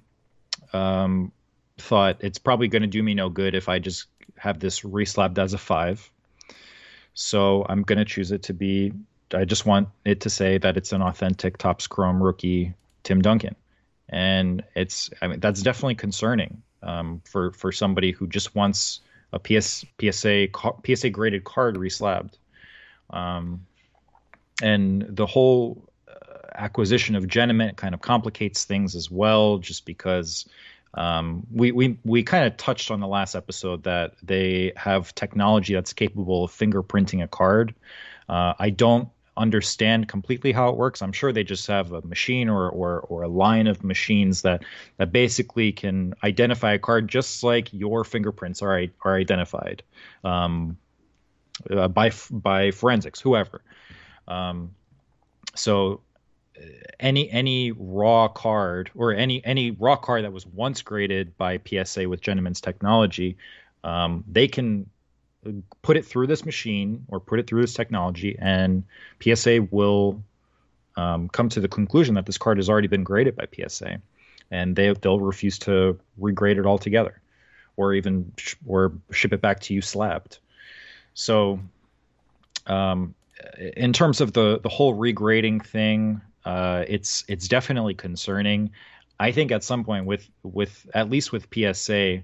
[0.73, 1.31] um,
[1.77, 5.37] thought it's probably going to do me no good if I just have this reslabbed
[5.37, 6.09] as a five.
[7.13, 8.93] So I'm going to choose it to be.
[9.33, 13.55] I just want it to say that it's an authentic Topps Chrome rookie Tim Duncan
[14.09, 19.01] and it's I mean that's definitely concerning um, for for somebody who just wants
[19.31, 20.47] a PS PSA
[20.85, 22.33] PSA graded card reslabbed,
[23.11, 23.65] um,
[24.61, 25.88] and the whole
[26.59, 30.47] acquisition of Genamint kind of complicates things as well, just because.
[30.95, 35.75] Um, we we we kind of touched on the last episode that they have technology
[35.75, 37.75] that's capable of fingerprinting a card.
[38.27, 39.07] Uh, I don't
[39.39, 41.01] understand completely how it works.
[41.01, 44.63] I'm sure they just have a machine or or, or a line of machines that
[44.97, 49.81] that basically can identify a card just like your fingerprints are are identified
[50.23, 50.77] um,
[51.71, 53.61] uh, by by forensics, whoever.
[54.27, 54.75] Um,
[55.55, 56.01] so
[56.99, 62.07] any any raw card or any any raw card that was once graded by PSA
[62.09, 63.37] with Genamint's technology,
[63.83, 64.89] um, they can
[65.81, 68.83] put it through this machine or put it through this technology, and
[69.21, 70.21] PSA will
[70.97, 74.01] um, come to the conclusion that this card has already been graded by PSA,
[74.51, 77.21] and they they'll refuse to regrade it altogether,
[77.77, 80.39] or even sh- or ship it back to you slabbed.
[81.13, 81.59] So,
[82.67, 83.15] um,
[83.77, 88.71] in terms of the the whole regrading thing, uh, it's it's definitely concerning.
[89.19, 92.23] I think at some point with with at least with PSA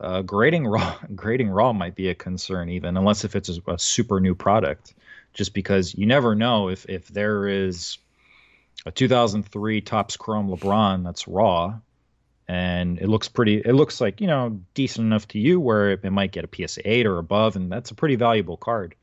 [0.00, 3.78] uh, grading raw grading raw might be a concern even unless if it's a, a,
[3.78, 4.94] super new product
[5.32, 7.98] just because you never know if if there is
[8.84, 11.78] a 2003 Topps Chrome LeBron that's raw
[12.48, 16.00] and it looks pretty it looks like you know decent enough to you where it,
[16.02, 18.96] it might get a PSA 8 or above and that's a pretty valuable card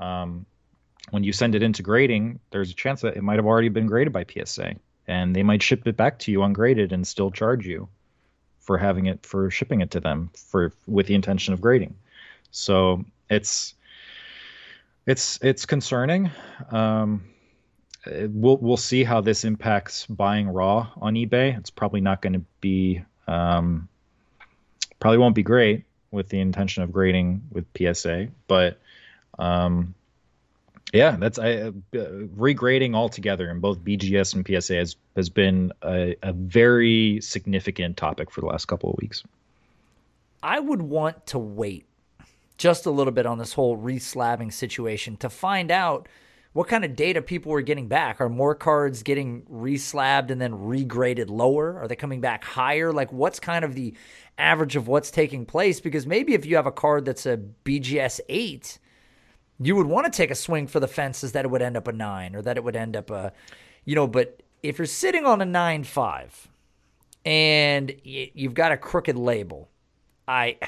[0.00, 0.46] um,
[1.10, 3.86] when you send it into grading there's a chance that it might have already been
[3.86, 4.74] graded by PSA
[5.06, 7.88] and they might ship it back to you ungraded and still charge you
[8.64, 11.94] for having it for shipping it to them for with the intention of grading.
[12.50, 13.74] So it's
[15.06, 16.30] it's it's concerning.
[16.70, 17.24] Um,
[18.06, 21.56] we'll we'll see how this impacts buying raw on eBay.
[21.58, 23.88] It's probably not going to be um,
[24.98, 28.78] probably won't be great with the intention of grading with PSA, but
[29.38, 29.94] um,
[30.94, 36.14] yeah, that's I, uh, regrading altogether in both BGS and PSA has has been a,
[36.22, 39.24] a very significant topic for the last couple of weeks.
[40.40, 41.86] I would want to wait
[42.58, 46.08] just a little bit on this whole reslabbing situation to find out
[46.52, 48.20] what kind of data people were getting back.
[48.20, 51.76] Are more cards getting reslabbed and then regraded lower?
[51.76, 52.92] Are they coming back higher?
[52.92, 53.94] Like, what's kind of the
[54.38, 55.80] average of what's taking place?
[55.80, 58.78] Because maybe if you have a card that's a BGS 8
[59.60, 61.88] you would want to take a swing for the fences that it would end up
[61.88, 63.32] a nine or that it would end up a,
[63.84, 66.48] you know, but if you're sitting on a nine five
[67.24, 69.68] and you've got a crooked label,
[70.26, 70.58] I,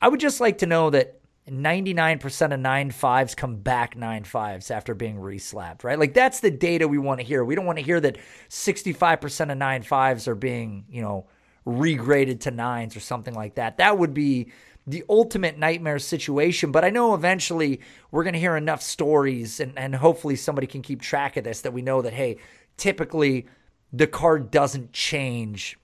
[0.00, 4.70] I would just like to know that 99% of nine fives come back nine fives
[4.70, 5.98] after being reslabbed, right?
[5.98, 7.44] Like that's the data we want to hear.
[7.44, 11.26] We don't want to hear that 65% of nine fives are being, you know,
[11.64, 13.78] regraded to nines or something like that.
[13.78, 14.50] That would be
[14.86, 16.70] the ultimate nightmare situation.
[16.70, 20.82] But I know eventually we're going to hear enough stories, and, and hopefully somebody can
[20.82, 22.38] keep track of this that we know that, hey,
[22.76, 23.46] typically
[23.92, 25.78] the card doesn't change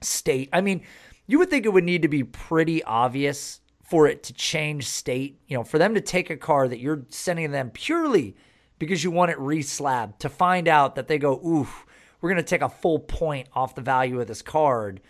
[0.00, 0.48] state.
[0.52, 0.82] I mean,
[1.26, 5.38] you would think it would need to be pretty obvious for it to change state,
[5.46, 8.34] you know, for them to take a card that you're sending them purely
[8.78, 11.86] because you want it reslabbed to find out that they go, oof,
[12.20, 15.00] we're going to take a full point off the value of this card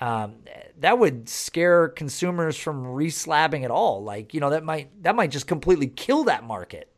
[0.00, 0.36] um,
[0.78, 4.02] that would scare consumers from reslabbing at all.
[4.02, 6.88] Like, you know, that might that might just completely kill that market.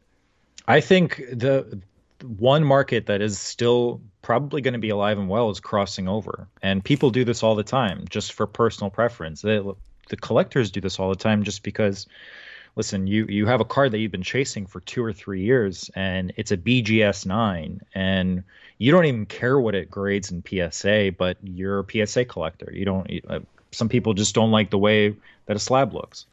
[0.68, 1.80] I think the
[2.22, 6.46] one market that is still probably going to be alive and well is crossing over,
[6.62, 9.42] and people do this all the time just for personal preference.
[9.42, 9.60] They,
[10.08, 12.06] the collectors do this all the time just because
[12.76, 15.90] listen, you you have a card that you've been chasing for two or three years,
[15.94, 18.44] and it's a BGS nine, and
[18.78, 22.70] you don't even care what it grades in PSA, but you're a PSA collector.
[22.72, 23.10] You don't.
[23.28, 23.40] Uh,
[23.72, 25.14] some people just don't like the way
[25.46, 26.26] that a slab looks,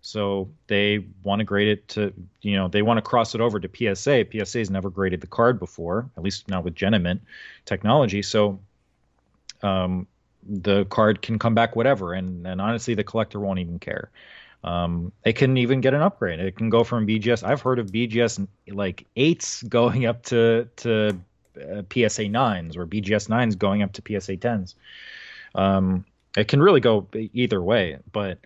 [0.00, 3.58] so they want to grade it to you know they want to cross it over
[3.58, 4.26] to PSA.
[4.30, 7.20] PSA has never graded the card before, at least not with Genamint
[7.64, 8.22] technology.
[8.22, 8.60] So.
[9.62, 10.08] Um,
[10.44, 14.10] the card can come back whatever and and honestly the collector won't even care
[14.64, 16.38] um, it can even get an upgrade.
[16.38, 17.42] It can go from BGS.
[17.42, 21.18] I've heard of BGS like eights going up to to
[21.60, 24.74] uh, PSA nines or BGS nines going up to PSA tens.
[25.54, 26.04] Um,
[26.36, 28.38] it can really go either way, but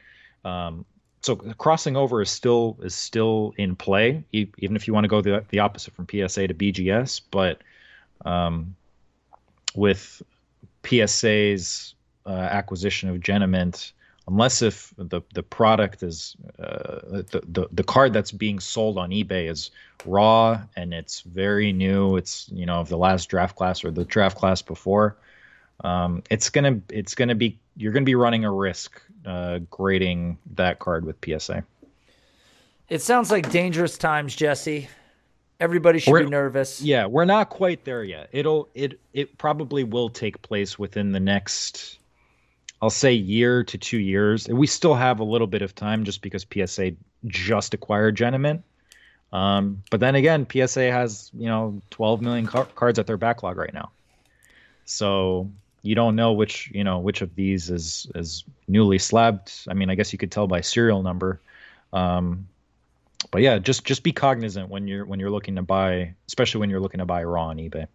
[0.44, 0.84] um,
[1.20, 5.20] so crossing over is still is still in play, even if you want to go
[5.20, 7.20] the the opposite from PSA to BGS.
[7.30, 7.62] But
[8.24, 8.74] um,
[9.74, 10.22] with
[10.82, 13.92] PSA's uh, acquisition of Genamint
[14.28, 19.10] unless if the the product is uh, the, the the card that's being sold on
[19.10, 19.70] eBay is
[20.04, 22.16] raw and it's very new.
[22.16, 25.16] It's you know of the last draft class or the draft class before.
[25.84, 30.78] Um, it's gonna it's gonna be you're gonna be running a risk uh, grading that
[30.78, 31.64] card with PSA.
[32.88, 34.88] It sounds like dangerous times, Jesse.
[35.58, 36.82] Everybody should we're, be nervous.
[36.82, 38.28] Yeah, we're not quite there yet.
[38.32, 41.98] It'll it it probably will take place within the next
[42.80, 44.48] I'll say year to two years.
[44.48, 46.92] We still have a little bit of time just because PSA
[47.26, 48.62] just acquired Genamint.
[49.32, 53.56] Um, but then again, PSA has you know 12 million car- cards at their backlog
[53.56, 53.90] right now,
[54.84, 55.50] so
[55.82, 59.52] you don't know which you know which of these is is newly slabbed.
[59.68, 61.40] I mean, I guess you could tell by serial number.
[61.92, 62.46] Um,
[63.30, 66.70] but yeah, just just be cognizant when you're when you're looking to buy, especially when
[66.70, 67.86] you're looking to buy raw on eBay.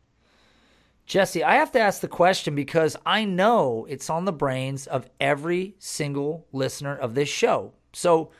[1.11, 5.09] Jesse, I have to ask the question because I know it's on the brains of
[5.19, 7.73] every single listener of this show.
[7.91, 8.31] So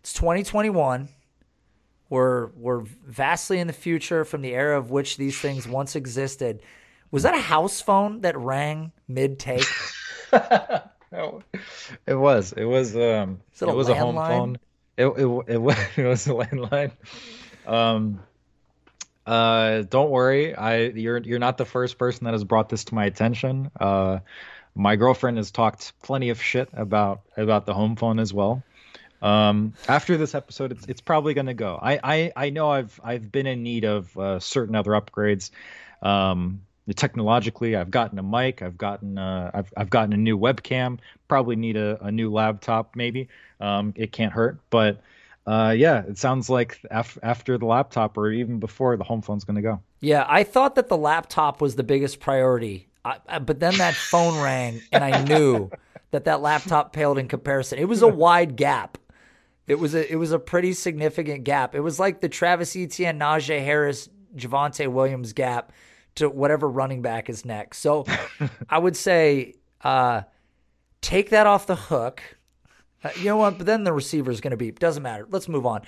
[0.00, 1.08] it's 2021.
[2.10, 6.60] We're we're vastly in the future from the era of which these things once existed.
[7.10, 9.64] Was that a house phone that rang mid take?
[10.30, 10.84] it
[12.06, 12.52] was.
[12.52, 12.96] It was.
[12.96, 14.58] Um, it, it was a home phone.
[14.98, 16.92] It, it, it, was, it was a landline.
[17.66, 18.20] Um,
[19.30, 20.56] uh, don't worry.
[20.56, 23.70] I you're you're not the first person that has brought this to my attention.
[23.78, 24.18] Uh,
[24.74, 28.64] my girlfriend has talked plenty of shit about about the home phone as well.
[29.22, 31.78] Um, after this episode, it's it's probably going to go.
[31.80, 35.52] I, I I know I've I've been in need of uh, certain other upgrades.
[36.02, 36.62] Um,
[36.96, 40.98] technologically, I've gotten a mic, I've gotten uh, I've I've gotten a new webcam.
[41.28, 43.28] Probably need a, a new laptop, maybe.
[43.60, 45.00] Um, it can't hurt, but
[45.46, 49.44] uh, yeah, it sounds like af- after the laptop or even before the home phone's
[49.44, 49.80] going to go.
[50.00, 53.94] Yeah, I thought that the laptop was the biggest priority, I, I, but then that
[53.94, 55.70] phone rang, and I knew
[56.10, 57.78] that that laptop paled in comparison.
[57.78, 58.98] It was a wide gap.
[59.66, 61.74] It was a it was a pretty significant gap.
[61.74, 65.72] It was like the Travis Etienne, Najee Harris, Javonte Williams gap
[66.16, 67.78] to whatever running back is next.
[67.78, 68.04] So
[68.68, 70.22] I would say uh,
[71.00, 72.22] take that off the hook
[73.16, 73.58] you know what?
[73.58, 74.70] But then the receiver is going to be.
[74.70, 75.26] Doesn't matter.
[75.30, 75.82] Let's move on.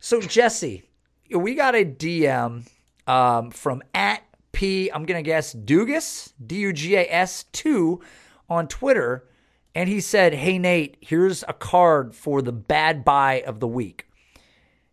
[0.00, 0.82] So Jesse,
[1.30, 2.66] we got a DM
[3.06, 4.90] um, from at P.
[4.90, 8.00] I'm going to guess Dugas D U G A S two
[8.48, 9.28] on Twitter,
[9.74, 14.06] and he said, "Hey Nate, here's a card for the bad buy of the week."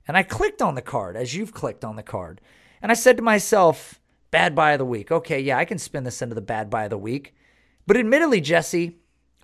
[0.07, 2.41] And I clicked on the card as you've clicked on the card,
[2.81, 3.99] and I said to myself,
[4.31, 5.11] "Bad buy of the week.
[5.11, 7.35] Okay, yeah, I can spin this into the bad buy of the week."
[7.85, 8.99] But admittedly, Jesse,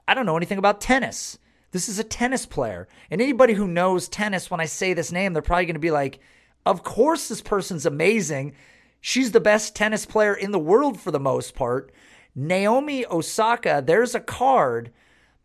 [0.08, 1.40] I don't know anything about tennis.
[1.72, 2.88] This is a tennis player.
[3.12, 5.92] And anybody who knows tennis, when I say this name, they're probably going to be
[5.92, 6.20] like,
[6.66, 8.54] of course, this person's amazing.
[9.02, 11.92] She's the best tennis player in the world for the most part.
[12.34, 14.92] Naomi Osaka, there's a card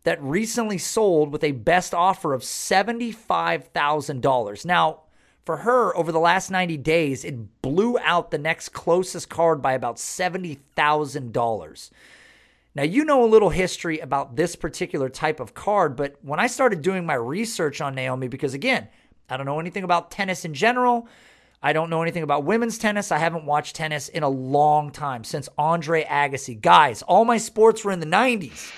[0.03, 4.65] that recently sold with a best offer of $75,000.
[4.65, 5.01] Now,
[5.45, 9.73] for her, over the last 90 days, it blew out the next closest card by
[9.73, 11.89] about $70,000.
[12.73, 16.47] Now, you know a little history about this particular type of card, but when I
[16.47, 18.87] started doing my research on Naomi, because again,
[19.29, 21.07] I don't know anything about tennis in general,
[21.63, 23.11] I don't know anything about women's tennis.
[23.11, 26.59] I haven't watched tennis in a long time since Andre Agassi.
[26.59, 28.71] Guys, all my sports were in the 90s.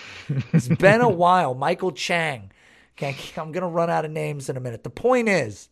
[0.52, 1.54] It's been a while.
[1.54, 2.52] Michael Chang.
[2.98, 4.84] Okay, I'm going to run out of names in a minute.
[4.84, 5.70] The point is,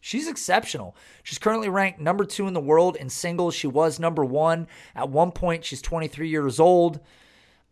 [0.00, 0.94] She's exceptional.
[1.22, 3.54] She's currently ranked number two in the world in singles.
[3.54, 5.64] She was number one at one point.
[5.64, 7.00] She's 23 years old.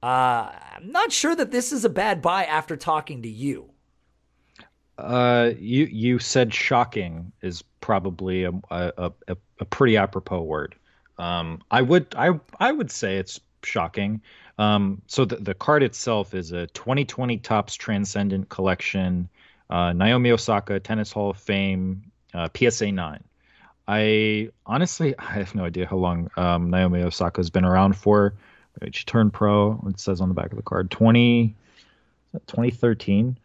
[0.02, 3.70] Uh, I'm not sure that this is a bad buy after talking to you.
[4.98, 10.74] Uh, you you said shocking is probably a a, a, a pretty apropos word.
[11.18, 14.22] Um, I would I I would say it's shocking.
[14.58, 19.28] Um, so the the card itself is a 2020 Topps Transcendent Collection,
[19.68, 23.22] uh, Naomi Osaka Tennis Hall of Fame, uh, PSA nine.
[23.88, 28.34] I honestly I have no idea how long um, Naomi Osaka has been around for.
[28.92, 29.82] She turned pro.
[29.88, 31.54] It says on the back of the card 20
[32.46, 33.38] 2013.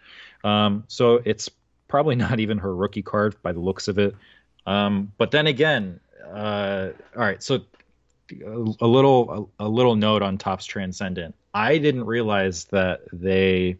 [0.43, 1.49] Um, so it's
[1.87, 4.15] probably not even her rookie card by the looks of it.
[4.65, 7.41] Um, but then again, uh, all right.
[7.41, 7.61] So
[8.31, 11.35] a, a little a, a, little note on Topps Transcendent.
[11.53, 13.77] I didn't realize that they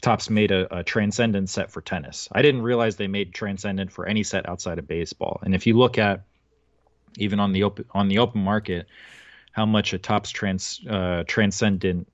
[0.00, 2.28] Topps made a, a Transcendent set for tennis.
[2.32, 5.40] I didn't realize they made Transcendent for any set outside of baseball.
[5.42, 6.22] And if you look at
[7.16, 8.86] even on the open on the open market,
[9.52, 12.08] how much a Topps trans uh, Transcendent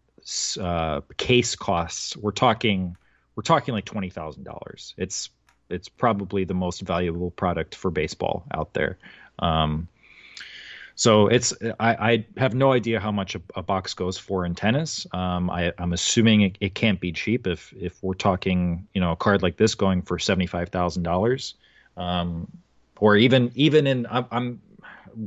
[0.60, 2.96] uh, case costs, we're talking
[3.36, 4.94] we're talking like twenty thousand dollars.
[4.96, 5.30] It's
[5.70, 8.98] it's probably the most valuable product for baseball out there.
[9.38, 9.88] Um,
[10.96, 14.54] so it's I, I, have no idea how much a, a box goes for in
[14.54, 15.06] tennis.
[15.12, 19.12] Um, I, am assuming it, it, can't be cheap if if we're talking you know
[19.12, 21.54] a card like this going for seventy five thousand um, dollars,
[23.00, 24.60] or even even in I'm, I'm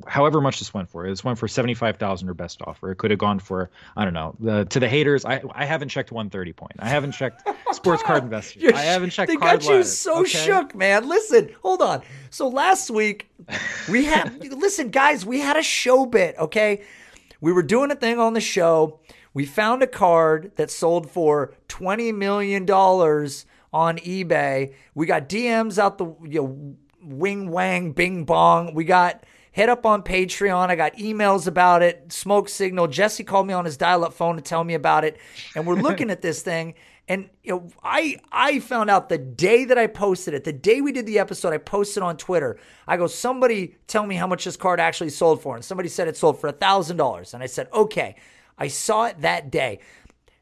[0.07, 1.07] however much this went for.
[1.07, 2.91] This went for seventy five thousand or best offer.
[2.91, 4.35] It could have gone for I don't know.
[4.39, 6.73] The, to the haters, I I haven't checked one thirty point.
[6.79, 8.73] I haven't checked oh Sports Card Investor.
[8.73, 9.29] I haven't checked.
[9.29, 10.29] They got you so okay?
[10.29, 11.07] shook, man.
[11.07, 12.01] Listen, hold on.
[12.29, 13.29] So last week
[13.89, 15.25] we had listen, guys.
[15.25, 16.37] We had a show bit.
[16.37, 16.83] Okay,
[17.41, 18.99] we were doing a thing on the show.
[19.33, 24.73] We found a card that sold for twenty million dollars on eBay.
[24.95, 28.73] We got DMs out the you know, wing wang bing bong.
[28.73, 29.23] We got
[29.57, 30.69] Hit up on Patreon.
[30.69, 32.85] I got emails about it, smoke signal.
[32.85, 35.17] Jesse called me on his dial up phone to tell me about it.
[35.55, 36.75] And we're looking at this thing.
[37.07, 40.79] And you know, I I found out the day that I posted it, the day
[40.79, 42.59] we did the episode, I posted on Twitter.
[42.87, 45.55] I go, somebody tell me how much this card actually sold for.
[45.55, 47.33] And somebody said it sold for a thousand dollars.
[47.33, 48.15] And I said, okay.
[48.59, 49.79] I saw it that day.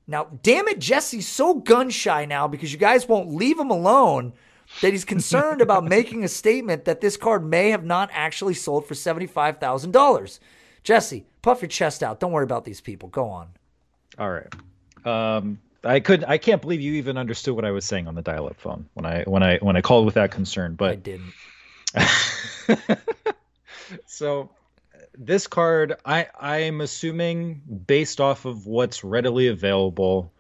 [0.08, 4.34] Now, damn it, Jesse's so gun shy now because you guys won't leave him alone
[4.82, 8.86] that he's concerned about making a statement that this card may have not actually sold
[8.86, 10.40] for $75,000.
[10.84, 12.20] Jesse, puff your chest out.
[12.20, 13.10] Don't worry about these people.
[13.10, 13.48] Go on.
[14.18, 14.54] All right.
[15.06, 18.22] Um, I could I can't believe you even understood what I was saying on the
[18.22, 21.34] dial-up phone when I when I when I called with that concern, but I didn't.
[24.08, 24.50] so
[25.18, 30.32] this card I I'm assuming based off of what's readily available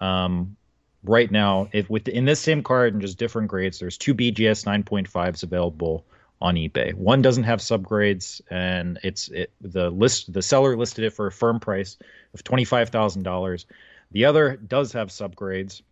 [0.00, 0.56] um
[1.04, 4.64] right now, if with in this same card and just different grades, there's two BGS
[4.64, 6.04] 9.5s available
[6.42, 6.92] on eBay.
[6.92, 11.32] One doesn't have subgrades, and it's it, the list the seller listed it for a
[11.32, 11.96] firm price
[12.34, 13.64] of twenty five thousand dollars.
[14.10, 15.82] The other does have subgrades,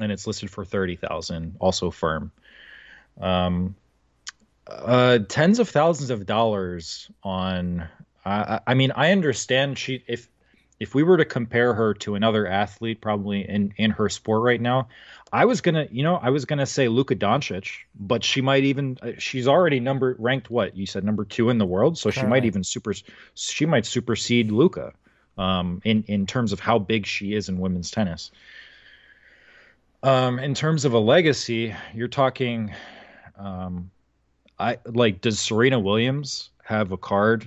[0.00, 2.32] and it's listed for thirty thousand, also firm.
[3.20, 3.76] Um,
[4.66, 7.88] uh, tens of thousands of dollars on.
[8.24, 10.28] I, I mean, I understand she if
[10.80, 14.60] if we were to compare her to another athlete, probably in in her sport right
[14.60, 14.88] now,
[15.30, 18.98] I was gonna, you know, I was gonna say Luka Doncic, but she might even,
[19.02, 22.24] uh, she's already number ranked what you said number two in the world, so she
[22.24, 22.94] might even super,
[23.34, 24.94] she might supersede Luka,
[25.36, 28.30] um, in in terms of how big she is in women's tennis.
[30.02, 32.72] Um, in terms of a legacy, you're talking,
[33.36, 33.90] um,
[34.58, 37.46] I like, does Serena Williams have a card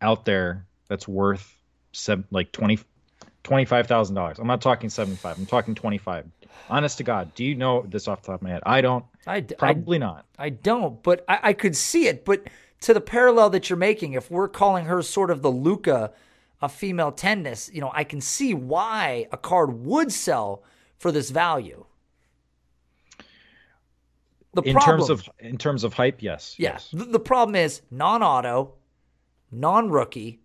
[0.00, 1.56] out there that's worth
[1.92, 2.78] seven, like 20
[3.44, 4.38] $25,000.
[4.38, 5.38] I'm not talking 75.
[5.38, 6.26] I'm talking 25.
[6.70, 8.62] Honest to God, do you know this off the top of my head?
[8.64, 9.04] I don't.
[9.26, 10.26] I probably I, not.
[10.38, 12.24] I don't, but I, I, could see it.
[12.24, 12.48] But
[12.82, 16.12] to the parallel that you're making, if we're calling her sort of the Luka
[16.60, 20.62] of female tennis, you know, I can see why a card would sell
[20.98, 21.84] for this value.
[24.54, 26.54] The in problem, terms of in terms of hype, yes.
[26.58, 26.72] Yeah.
[26.72, 26.88] Yes.
[26.92, 28.74] The, the problem is non-auto,
[29.50, 30.40] non-rookie,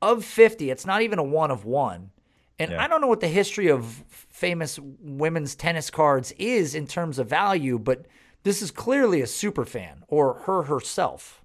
[0.00, 2.10] of 50, it's not even a one of one.
[2.58, 2.82] And yeah.
[2.82, 7.28] I don't know what the history of famous women's tennis cards is in terms of
[7.28, 8.06] value, but
[8.42, 11.44] this is clearly a super fan or her herself.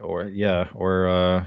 [0.00, 1.46] Or yeah, or uh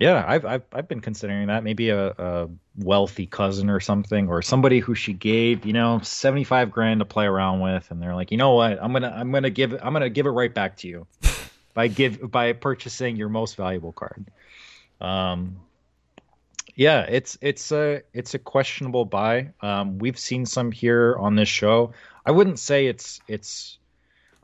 [0.00, 4.42] yeah, I've I've I've been considering that maybe a, a wealthy cousin or something, or
[4.42, 8.14] somebody who she gave you know seventy five grand to play around with, and they're
[8.14, 10.76] like, you know what, I'm gonna I'm gonna give I'm gonna give it right back
[10.78, 11.06] to you
[11.74, 14.26] by give by purchasing your most valuable card.
[15.00, 15.60] Um,
[16.74, 19.50] yeah, it's it's a it's a questionable buy.
[19.60, 21.92] Um, we've seen some here on this show.
[22.24, 23.78] I wouldn't say it's it's.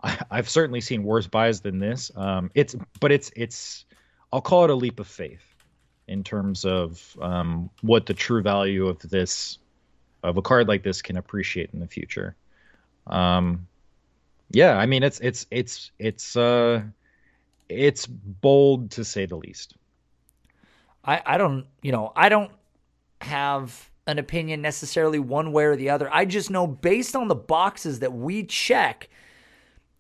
[0.03, 2.11] I, have certainly seen worse buys than this.
[2.17, 3.85] Um, it's but it's it's.
[4.33, 5.45] I'll call it a leap of faith.
[6.07, 9.59] in terms of um, what the true value of this
[10.25, 12.35] of a card like this can appreciate in the future.
[13.07, 13.67] Um,
[14.51, 16.83] yeah, I mean it's it's it's it's uh
[17.69, 19.75] it's bold to say the least.
[21.05, 22.51] I I don't you know I don't
[23.21, 26.09] have an opinion necessarily one way or the other.
[26.13, 29.09] I just know based on the boxes that we check,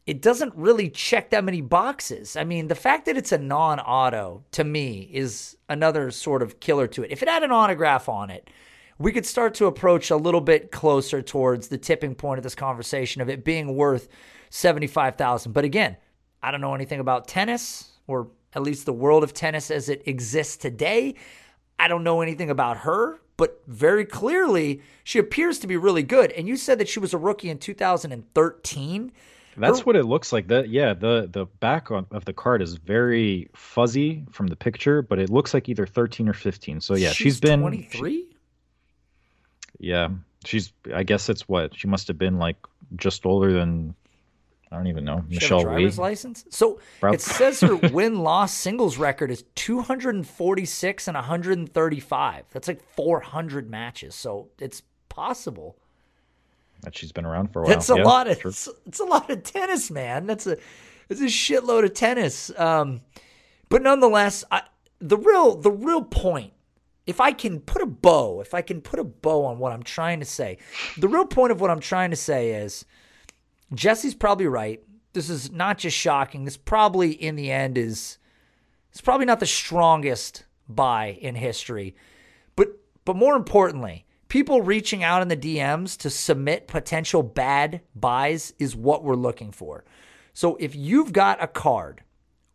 [0.07, 2.37] it doesn't really check that many boxes.
[2.37, 6.61] I mean, the fact that it's a non auto to me is another sort of
[6.61, 7.11] killer to it.
[7.11, 8.51] If it had an autograph on it,
[8.99, 12.55] we could start to approach a little bit closer towards the tipping point of this
[12.55, 14.09] conversation of it being worth
[14.51, 15.53] 75,000.
[15.53, 15.97] But again,
[16.43, 20.03] I don't know anything about tennis or at least the world of tennis as it
[20.07, 21.15] exists today.
[21.79, 26.33] I don't know anything about her, but very clearly she appears to be really good.
[26.33, 29.13] And you said that she was a rookie in 2013.
[29.57, 30.49] That's her, what it looks like.
[30.49, 35.19] That yeah, the the back of the card is very fuzzy from the picture, but
[35.19, 36.81] it looks like either 13 or 15.
[36.81, 38.27] So yeah, she's, she's been 23.
[39.79, 40.09] Yeah,
[40.45, 40.73] she's.
[40.93, 42.57] I guess it's what she must have been like,
[42.97, 43.95] just older than.
[44.75, 45.25] I don't even know.
[45.29, 46.03] She Michelle driver's Wie.
[46.03, 46.45] license.
[46.51, 52.45] So Prob- it says her win loss singles record is 246 and 135.
[52.51, 54.14] That's like 400 matches.
[54.16, 55.77] So it's possible.
[56.83, 57.70] That she's been around for a while.
[57.75, 58.51] That's a Yeah, lot of sure.
[58.51, 60.27] it's, it's a lot of tennis, man.
[60.27, 60.59] That's a
[61.09, 62.51] it's a shitload of tennis.
[62.59, 63.01] Um,
[63.68, 64.62] but nonetheless, I,
[64.99, 66.53] the real the real point,
[67.07, 69.83] if I can put a bow, if I can put a bow on what I'm
[69.85, 70.59] trying to say,
[70.99, 72.85] the real point of what I'm trying to say is
[73.75, 74.83] Jesse's probably right.
[75.12, 76.45] This is not just shocking.
[76.45, 78.18] This probably in the end is
[78.91, 81.95] it's probably not the strongest buy in history.
[82.57, 82.68] But
[83.05, 88.75] but more importantly, people reaching out in the DMs to submit potential bad buys is
[88.77, 89.85] what we're looking for.
[90.33, 92.03] So if you've got a card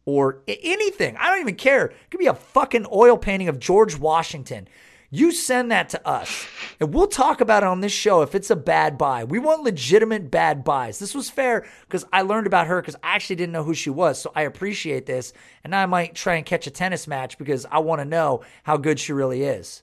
[0.05, 1.85] or anything, I don't even care.
[1.85, 4.67] It could be a fucking oil painting of George Washington.
[5.11, 6.45] You send that to us
[6.79, 9.23] and we'll talk about it on this show if it's a bad buy.
[9.23, 10.99] We want legitimate bad buys.
[10.99, 13.89] This was fair because I learned about her because I actually didn't know who she
[13.89, 14.21] was.
[14.21, 15.33] So I appreciate this.
[15.63, 18.77] And I might try and catch a tennis match because I want to know how
[18.77, 19.81] good she really is.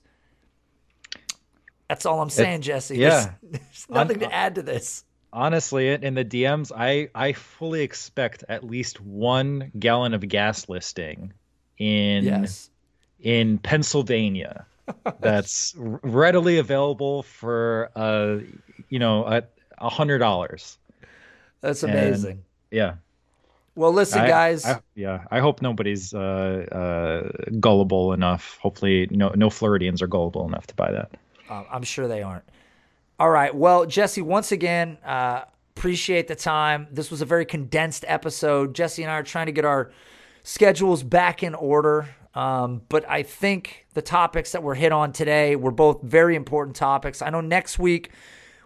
[1.89, 2.97] That's all I'm saying, Jesse.
[2.97, 3.31] yeah.
[3.41, 5.03] There's, there's nothing I'm- to uh, add to this.
[5.33, 11.33] Honestly, in the DMs, I I fully expect at least one gallon of gas listing
[11.77, 12.69] in Yes.
[13.19, 14.65] in Pennsylvania
[15.19, 18.37] that's readily available for uh
[18.89, 19.25] you know
[19.77, 20.77] a hundred dollars.
[21.61, 22.43] That's And- amazing.
[22.71, 22.95] Yeah.
[23.75, 24.65] well, listen, I- guys.
[24.65, 26.19] I- yeah, I hope nobody's uh,
[26.71, 27.29] uh,
[27.59, 28.57] gullible enough.
[28.61, 31.11] Hopefully, no no Floridians are gullible enough to buy that.
[31.49, 32.43] Um, I'm sure they aren't.
[33.19, 33.53] All right.
[33.55, 35.41] Well, Jesse, once again, uh,
[35.75, 36.87] appreciate the time.
[36.91, 38.75] This was a very condensed episode.
[38.75, 39.91] Jesse and I are trying to get our
[40.43, 42.09] schedules back in order.
[42.37, 46.75] Um, but I think the topics that were hit on today were both very important
[46.75, 47.23] topics.
[47.23, 48.11] I know next week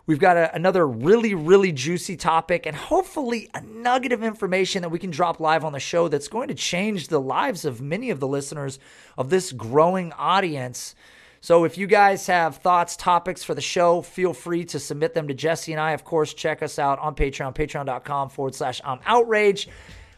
[0.05, 4.89] we've got a, another really, really juicy topic and hopefully a nugget of information that
[4.89, 8.09] we can drop live on the show that's going to change the lives of many
[8.09, 8.77] of the listeners
[9.17, 10.93] of this growing audience.
[11.39, 15.29] So if you guys have thoughts, topics for the show, feel free to submit them
[15.29, 15.91] to Jesse and I.
[15.91, 19.69] Of course, check us out on Patreon, patreon.com forward slash I'm outraged.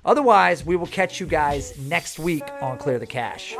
[0.05, 3.55] Otherwise, we will catch you guys next week on Clear the Cash.